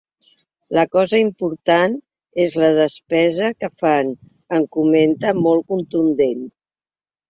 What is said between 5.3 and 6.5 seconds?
molt contundent.